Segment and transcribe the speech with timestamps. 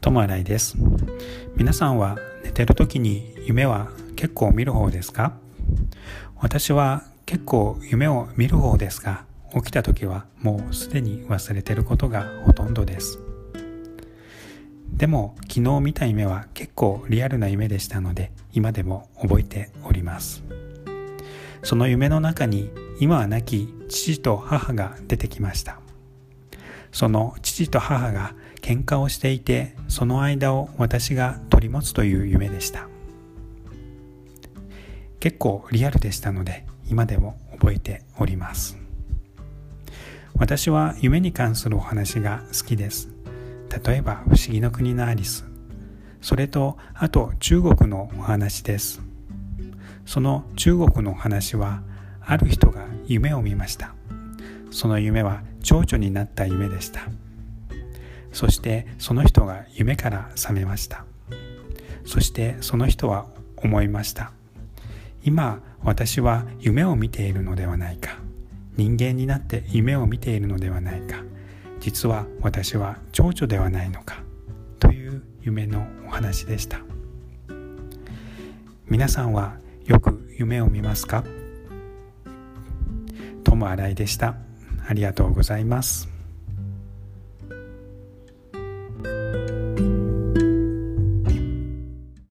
[0.00, 0.76] 友新井です。
[1.56, 5.32] 皆さんは寝てる時に夢は結構見る方ですか？
[6.36, 13.18] 私は結構夢を見る方ですが起きた時はもうすでに忘れてることがほとんどです。
[14.92, 20.44] でも昨日見た夢は結構リアルな夢でしたので今でも覚えております。
[21.64, 25.80] その夢の中に今は亡き父と母が出てきました。
[26.98, 32.88] その父と母が喧嘩をしていてその間を私が取り持つという夢でした。
[35.20, 38.76] 結構リアルでしたので今でも覚えております。
[40.34, 43.08] 私は夢に関するお話が好きです。
[43.86, 45.46] 例えば「不思議の国のアリス」
[46.20, 49.00] それとあと中国のお話です。
[50.04, 51.80] その中国のお話は
[52.20, 53.94] ある人が夢を見ました。
[54.72, 57.02] その夢は蝶々になった夢でした。
[58.32, 61.04] そしてその人が夢から覚めました。
[62.06, 64.32] そしてその人は思いました。
[65.24, 68.16] 今私は夢を見ているのではないか。
[68.78, 71.22] 人間になって夢を見ているのではないか。
[71.80, 74.22] 実は私は蝶々ではないのか。
[74.80, 76.80] という夢のお話でした。
[78.86, 81.24] 皆さんはよく夢を見ますか？
[83.44, 84.47] 友新井でした。
[84.88, 86.08] ありがとうございます。